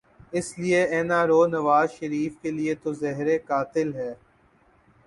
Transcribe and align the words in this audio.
اس 0.37 0.47
لیے 0.59 0.81
N 0.93 1.09
R 1.19 1.29
O 1.33 1.41
Nawaz 1.55 1.87
Sharif 1.97 2.31
کیلئے 2.41 2.73
تو 2.83 2.89
زہر 3.01 3.27
قاتل 3.49 3.89
ہے۔ 3.99 4.11